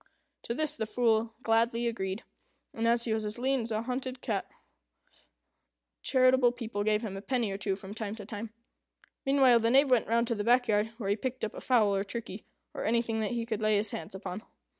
[0.45, 2.23] To this the Fool gladly agreed;
[2.73, 4.47] and as he was as lean as a hunted cat,
[6.01, 8.51] charitable people gave him a penny or two from time to time.
[9.27, 11.95] Meanwhile, the Knave went round to the back yard, where he picked up a fowl,
[11.95, 14.41] or turkey, or anything that he could lay his hands upon.